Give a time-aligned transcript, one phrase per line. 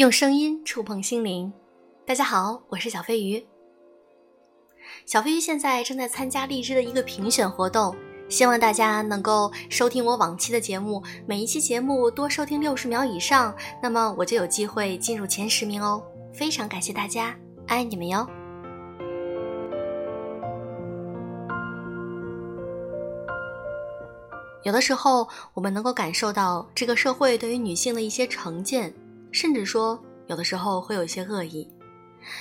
[0.00, 1.52] 用声音触碰心灵，
[2.06, 3.46] 大家好，我是小飞鱼。
[5.04, 7.94] 小飞鱼现在正在参加荔枝的一个评选活动，
[8.26, 16.02] 希望大家能够收听我往期的节目，每一期节目多收听六十秒以上，那么我就有机会进入前十名哦。
[16.32, 17.36] 非常感谢大家，
[17.66, 18.26] 爱你们哟！
[24.62, 28.94] 有的时候，我们能够感受到这个社会对于女性的一些成见。
[29.32, 31.68] 甚至说，有的时候会有一些恶意。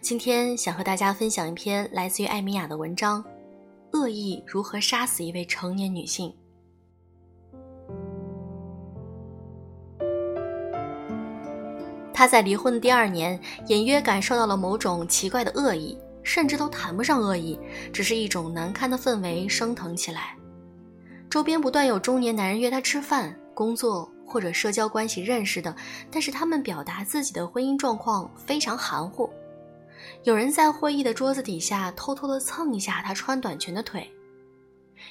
[0.00, 3.24] 今天想和大家分享一篇来自于艾米亚的文章：
[3.92, 6.34] 恶意如何杀死一位成年女性。
[12.12, 17.58] 她在离婚的第二年，隐约感受到了某种奇怪的恶意，甚至都谈不上恶意，
[17.92, 20.36] 只是一种难堪的氛围升腾起来。
[21.30, 24.10] 周边不断有中年男人约她吃饭、工作。
[24.30, 25.74] 或者社交关系认识的，
[26.08, 29.28] 但是他们表达自己的婚姻状况非常含糊。
[30.22, 34.08] 有人在会议的桌子底下偷偷的蹭一下他穿短裙的腿。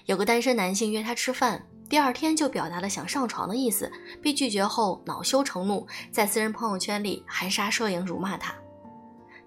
[0.05, 8.55] 有个单身男性约他吃饭，第二天就表达了想上床的意思，被拒绝后恼羞成怒，在私人朋友圈里含沙射影辱骂他。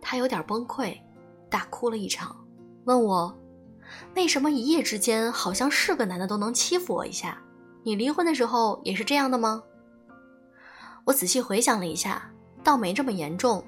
[0.03, 0.99] 他有点崩溃，
[1.49, 2.37] 大哭了一场，
[2.85, 3.35] 问我
[4.15, 7.41] 为什么一夜之间好像是个男的都能欺负我一下。
[7.85, 9.63] 你离婚的时候也是这样的吗？
[11.05, 12.31] 我仔细回想了一下，
[12.63, 13.65] 倒没这么严重，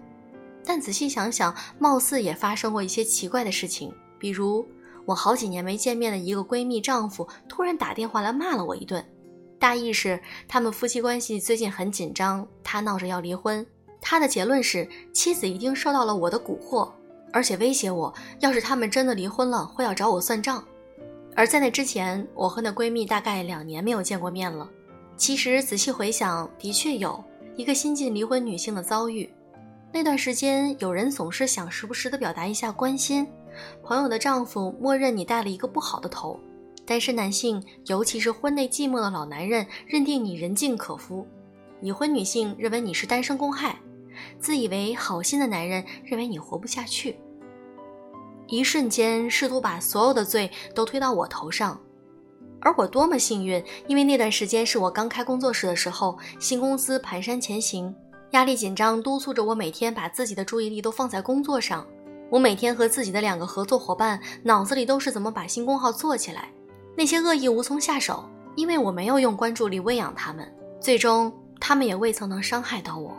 [0.64, 3.92] 但仔细想想，貌似也发生过一些奇怪的事情。
[4.18, 4.64] 比如，
[5.04, 9.04] 我好几年没见面的一个闺蜜丈夫突然打电话来骂了我一顿，
[9.58, 13.66] 大意是他们夫妻关系最近很紧张，他闹着要离婚。
[14.00, 16.88] 他的结论是妻子一定受到了我的蛊惑，
[17.32, 20.64] 而且威胁我，要是他们真的离婚了，会要找我算账。
[21.36, 24.70] 而在那之前，我和那闺蜜大概两年没有见过面了。
[25.16, 27.22] 其实仔细回想，的确有
[27.56, 29.28] 一个新晋离婚女性的遭遇。
[29.92, 33.26] 那段时间，有人总是想时不时的表达一下关心。
[33.82, 36.38] 朋友的丈夫默认你带了一个不好的头，
[36.84, 41.24] 单身男性，尤其是婚内寂寞的老男人，认定你人尽可夫；
[41.80, 43.76] 已婚女性认为你是单身公害；
[44.40, 47.16] 自以为好心的男人认为你活不下去。
[48.54, 51.80] 一瞬间，试图把所有的罪都推到我头上，
[52.60, 57.94] 而我多么幸运，因为那段时间是我刚开工作室的时候，新公司蹒跚前行，
[58.30, 61.86] 压力紧张，督促着我每天把自己的注意力都放在工作上。
[62.30, 66.50] 我每天和自己的两个合作伙伴脑子里都是怎么把新工号做起来，
[66.96, 68.24] 那些恶意无从下手，
[68.56, 70.50] 因为我没有用关注力喂养他们，
[70.80, 73.14] 最终他们也未曾能伤害到我。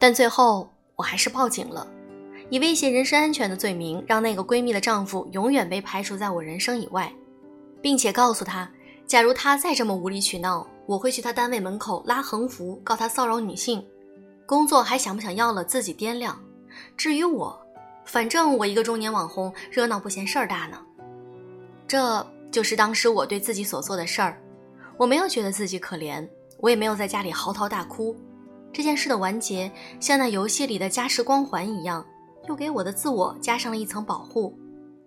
[0.00, 1.86] 但最后我还是报警了，
[2.48, 7.12] 以威胁人身安全的罪名，让那个闺蜜的丈夫永远被排除在我人生以外，
[7.82, 8.68] 并且告诉她，
[9.06, 13.86] 假如他再这么无理取闹，我会去他单位门口拉横幅，告他骚扰女性，
[14.46, 16.40] 工作还想不想要了自己掂量。
[16.96, 17.60] 至于我，
[18.06, 20.80] 反正我一个中年网红，热闹不嫌事儿大呢。
[21.86, 24.40] 这就是当时我对自己所做的事儿，
[24.96, 26.26] 我没有觉得自己可怜，
[26.58, 28.16] 我也没有在家里嚎啕大哭。
[28.72, 32.04] 这件事的完结，像那游戏里的加持光环一样，
[32.48, 34.56] 又给我的自我加上了一层保护。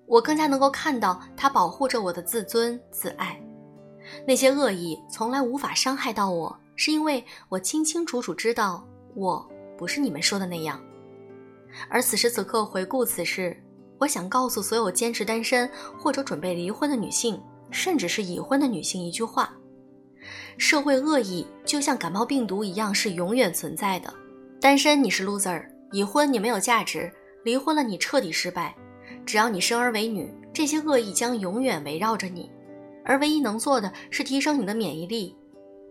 [0.05, 3.41] 我更加能够看到它保护着我的自尊自爱。
[4.27, 8.85] 那些恶意从来无法伤害到我，是因为我清清楚楚知道
[9.15, 10.79] 我不是你们说的那样。
[11.89, 13.57] 而此时此刻回顾此事，
[13.97, 17.41] 我想告诉所有坚持单身或者准备离婚的女性，
[17.71, 19.55] 甚至是已婚的女性一句话。
[20.57, 24.13] 社会恶意就像感冒病毒一样，是永远存在的。
[24.59, 27.11] 单身你是 loser，已婚你没有价值，
[27.43, 28.75] 离婚了你彻底失败。
[29.25, 32.49] 只要你生而为女，这些恶意将永远围绕着你。
[33.05, 35.35] 而唯一能做的是提升你的免疫力，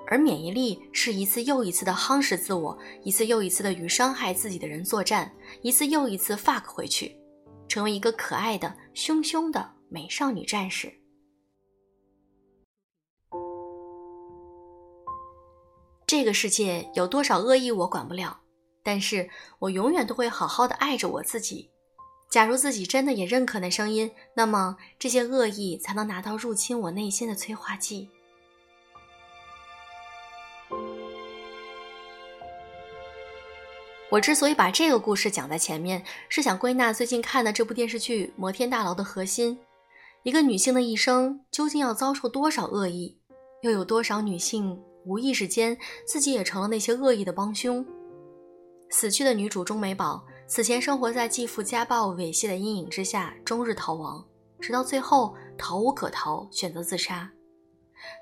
[0.06, 7.14] 而免疫力是一次又一次的夯实自我，一次又一次的与伤害自己的人作战，一次又一次 fuck 回去，
[7.68, 10.90] 成为一个可爱的、凶凶的美少女战士。
[16.12, 18.40] 这个世界有多少恶意我管不了，
[18.82, 19.30] 但是
[19.60, 21.70] 我永远都会好好的爱着我自己。
[22.30, 28.10] 假如自己真的也认可那声音，那么这些恶意才能拿到入侵我内心的催化剂。
[34.10, 39.58] 我之所以把这个故事讲在前面，是想归纳最近看的这部电视剧《摩天大楼》的核心：
[40.24, 43.16] 一个女性的一生究竟要遭受多少恶意，
[43.62, 44.78] 又有多少女性？
[45.04, 45.76] 无意识间，
[46.06, 47.84] 自己也成了那些恶意的帮凶。
[48.90, 54.24] 死去的女主钟美宝，此前生活在继父家暴猥亵的阴影之下，终日逃亡，
[54.60, 57.30] 直到最后逃无可逃，选择自杀。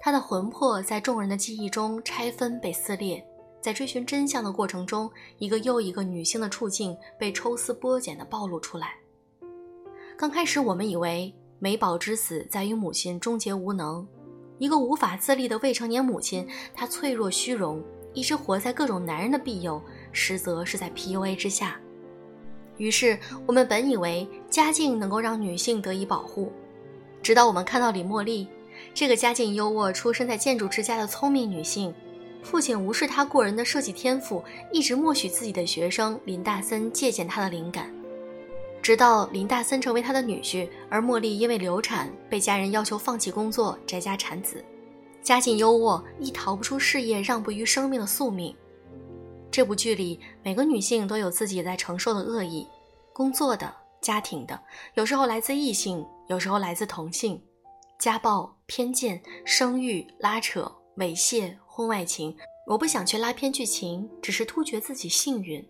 [0.01, 3.27] 他的魂魄在众人的记忆中拆分被撕裂，
[3.61, 8.95] 在追寻真相的过程中，一个又一个女性的处境被抽丝剥茧地暴露出来。
[10.17, 14.07] 刚开始，我们以为美宝之死在于母亲终结无能，
[14.61, 21.81] 一个无法自立的未成年母亲，她脆弱虚荣，一直活在各种男人的庇佑，实则是在 PUA 之下。
[22.77, 26.53] 于是，我们本以为家境能够让女性得以保护，
[27.23, 28.47] 直到我们看到李茉莉，
[28.93, 31.95] 这个家境优渥、出生在建筑之家的聪明女性，
[32.43, 37.91] 父亲无视她过人的设计天赋，一直默许自己的学生林大森借鉴她的灵感。
[38.83, 44.65] 直到林大森成为他的女婿，而茉莉因为流产被家人要求放弃工作，宅家产子，
[45.23, 48.57] 家境优渥亦逃不出事业让步于生命的宿命。
[49.51, 52.67] 这部剧里每个女性都有自己在承受的恶意，
[53.13, 54.59] 工作的、家庭的，
[54.95, 57.43] 有时候来自异性，有时候来自同性，
[57.99, 62.35] 家暴、偏见、生育、拉扯、猥亵、婚外情。
[62.67, 65.67] 我不想去拉偏剧情，只是突觉自己幸运。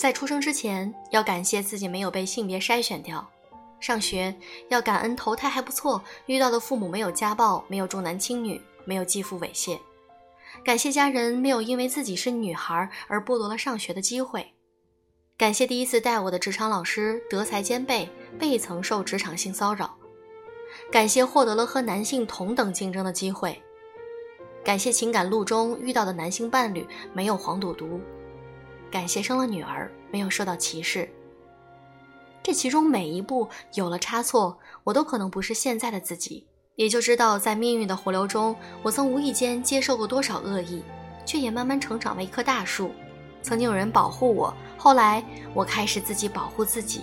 [0.00, 3.22] 在出生之前，要感谢自己没有被性别筛选掉；
[3.80, 4.34] 上学
[4.70, 9.78] 要感恩投胎还不错，遇到的父母没有家暴，没有重男轻女，没有继父猥亵；
[10.64, 14.40] 感谢家人没有因为自己是女孩而剥夺了上学的机会；
[15.36, 18.08] 感谢第一次带我的职场老师德才兼备，
[18.40, 19.86] 未曾受职场性骚扰；
[20.90, 23.52] 感谢获得了和男性同等竞争的机会；
[24.64, 28.00] 感谢情感路中遇到的男性伴侣没有黄赌毒。
[28.90, 31.08] 感谢生了女儿，没有受到歧视。
[32.42, 36.46] 这其中每一步有了差错，我都可能不是现在的自己。
[36.76, 40.82] 也就知道，在命运的洪流中，我曾无意间接受过多少恶意，
[41.26, 42.92] 却也慢慢成长为一棵大树。
[43.42, 45.22] 曾经有人保护我，后来
[45.54, 47.02] 我开始自己保护自己。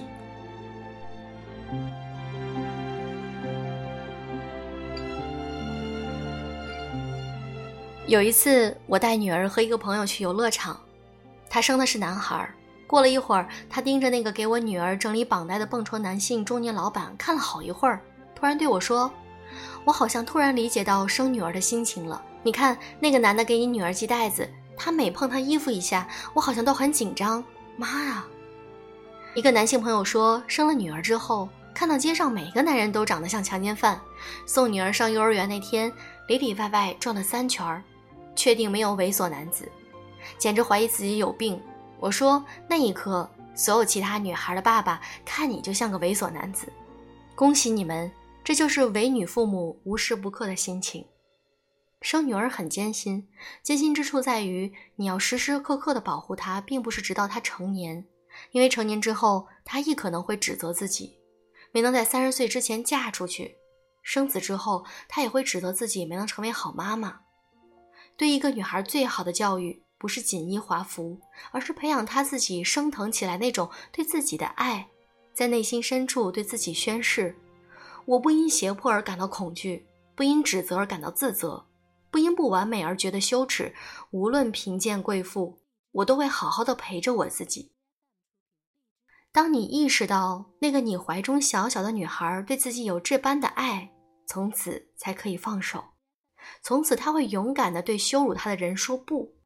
[8.07, 10.79] 有一次，我带女儿和一个朋友去游乐场。
[11.49, 12.49] 他生的是男孩。
[12.85, 17.99] 过了一会儿，他盯着那个给我女儿整理绑带的蹦床男性中年老板看了好一会儿，
[18.33, 19.11] 突然对我说
[19.83, 22.21] ：“我好像突然理解到生女儿的心情了。
[22.43, 27.43] 你看，那个男的给你女儿系带子，他每碰她衣服一下，我好像都很紧张。
[27.75, 28.25] 妈呀！”
[29.35, 33.99] 一个男性朋友说，生了女儿之后，看到街上每个男人都长得像强奸犯。
[34.45, 35.91] 送女儿上幼儿园那天，
[36.29, 37.83] 里里外外转了三圈，
[38.33, 39.69] 确定没有猥琐男子。
[40.37, 41.61] 简直怀疑自己有病。
[41.99, 46.71] 我说那一刻，所有其他女孩的爸爸看你就像个猥琐男子。
[47.35, 48.11] 恭喜你们，
[48.43, 51.05] 这就是伪女父母无时不刻的心情。
[52.01, 53.27] 生女儿很艰辛，
[53.63, 58.05] 艰辛之处在于你要时时刻刻的保护她，并不是直到她成年，
[58.51, 61.17] 因为成年之后，她亦可能会指责自己
[61.71, 63.55] 没能在三十岁之前嫁出去；
[64.03, 67.21] 生子之后，她也会指责自己没能成为好妈妈。
[68.15, 69.83] 对一个女孩最好的教育。
[69.97, 71.19] 不是锦衣华服，
[71.51, 74.87] 而是培养他自己升腾起来那种对自己的爱，
[75.33, 77.35] 在内心深处对自己宣誓：
[78.05, 81.65] 我不因胁迫而感到恐惧，不因指责而感到自责，
[82.11, 83.73] 不因不完美而觉得羞耻。
[84.11, 85.59] 无论贫贱贵妇，
[85.91, 87.71] 我都会好好的陪着我自己。
[89.31, 93.91] 当你意识到那个你怀中小小的女孩对自己有这般的爱，
[94.25, 95.83] 从此才可以放手。
[96.61, 99.36] 从此，他会勇敢的对羞辱他的人说不。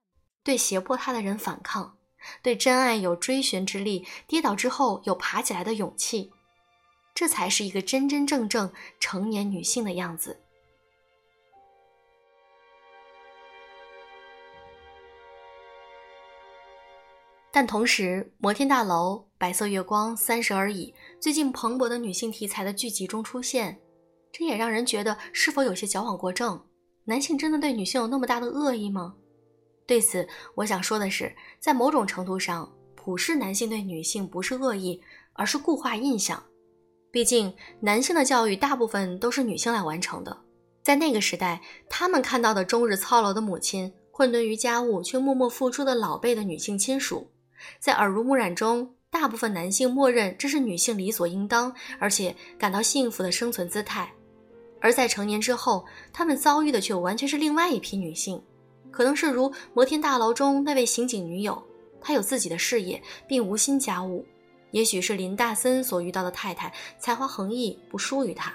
[0.44, 1.98] 对胁迫他的人反抗，
[2.42, 6.32] 对真爱有追寻之力，跌倒之后有爬起来的勇气，
[7.14, 10.40] 这才是一个真真正正成年女性的样子。
[17.54, 23.80] 但同时，摩天大楼、白色月光、三十而已，最近蓬勃的女性题材的剧集中出现，
[24.32, 26.66] 这也让人觉得是否有些矫枉过正？
[27.04, 29.16] 男性真的对女性有那么大的恶意吗？
[29.92, 35.02] 对此，我想说的是，在某种程度上，普世男性对女性不是恶意，
[35.34, 36.42] 而是固化印象。
[37.12, 40.46] 毕竟，男性的教育大部分都是女性来完成的。
[40.82, 47.30] 在那个时代，他们看到的终日操劳的母亲，混沌于家务却默默付出的老辈的女性亲属，
[47.78, 54.10] 在耳濡目染中，大部分男性默认这是女性理所应当，而且感到幸福的生存姿态。
[54.80, 58.42] 而在成年之后，他们遭遇的却完全是另外一批女性。
[58.92, 61.64] 可能是如摩天大楼中那位刑警女友，
[62.00, 64.24] 她有自己的事业，并无心家务；
[64.72, 68.54] 也许是林大森所遇到的太太，才华横溢，不输于他。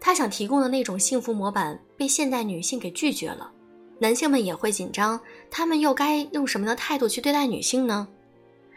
[0.00, 3.52] 他想提供的那种幸福模板被现代女性给拒绝了。
[3.98, 5.20] 男性们也会紧张，
[5.50, 8.06] 他们又该用什么样的态度去对待女性呢？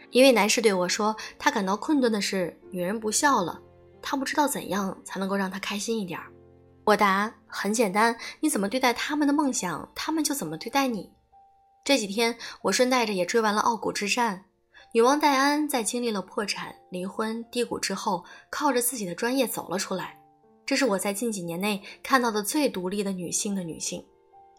[0.09, 3.61] 一位男士对我说：“他感到困顿的是，女人不笑了，
[4.01, 6.25] 他不知道怎样才能够让她开心一点儿。”
[6.91, 11.09] 我答：很简单，你怎么对待他们的梦想，他们就怎么对待你。
[11.85, 14.37] 这几天我顺带着也追完了《傲骨之战》。
[14.91, 20.19] 女王戴安在经历了破产、离婚、低谷之后，靠着自己的专业走了出来。
[20.65, 24.05] 这是我在近几年内看到的最独立的女性的女性。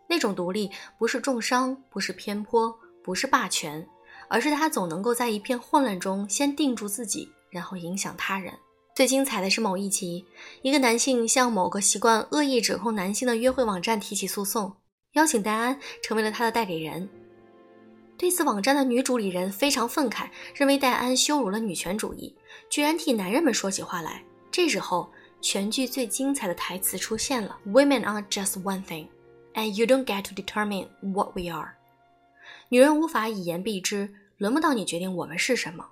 [0.09, 2.75] 那种独立不是重伤，不是偏颇，
[3.05, 3.87] 不是霸权，
[4.29, 8.55] 而是她总能够在一片混乱中先定住自己，然后影响他人。
[8.95, 10.25] 最精彩的是某一集，
[10.61, 14.71] 一个男性向某个习惯恶意指控男性的约会网站提起诉讼，
[15.13, 17.09] 邀请戴安成为了他的代理人。
[18.19, 22.37] 对此，网站的女主理人非常愤慨，认为戴安羞辱了女权主义，
[22.69, 24.23] 居然替男人们说起话来。
[24.51, 29.09] 这时候，全剧最精彩的台词出现了：“Women are just one thing,
[29.55, 31.73] and you don't get to determine what we are。”
[32.69, 35.87] 女人无法以言蔽之，轮不到你决定我们是什么。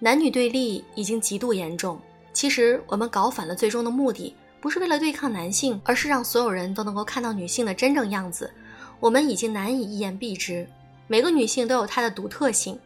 [0.00, 2.00] 男女对立已经极度严重。
[2.32, 8.52] 其实我们搞反了，最终的目的不是为了对抗男性，而是让所有人都能够看到女性的真正样子。
[9.00, 10.68] 我们已经难以一言蔽之，
[11.08, 12.78] 每个女性都有她的独特性。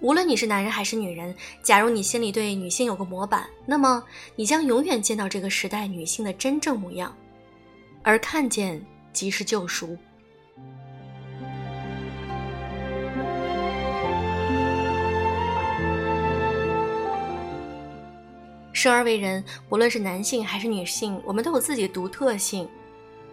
[0.00, 4.02] 无论你是男人还是女人，假如你心里对女性有个模板，那么
[4.36, 7.14] 你将永远见到这个时代女性的真正模样，
[8.02, 8.80] 而看见
[9.12, 9.96] 即是救赎。
[18.76, 22.68] 生而为人，不论是男性还是女性，我们都有自己独特性。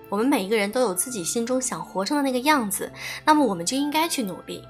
[0.08, 2.90] 我们每一个人都有自己心中想活成的那个样子，
[3.26, 4.64] 那么我们就应该去努力。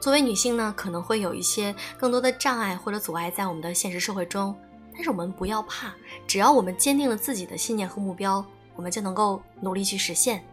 [0.00, 4.52] 作为女性呢，可能会有一些更多的障碍或者阻碍在我们的现实社会中，
[4.92, 5.94] 但是我们不要怕，
[6.26, 10.44] 只要我们坚定了自己的信念和目标，我们就能够努力去实现。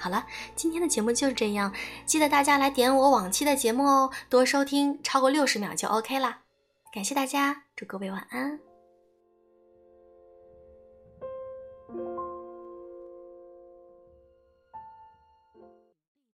[0.00, 1.70] 好了，今天的节目就是这样，
[2.06, 6.45] 记得大家来点我往期的节目哦，多收听超过六十秒就 OK 啦。
[6.96, 8.58] 感谢大家，祝各位晚安。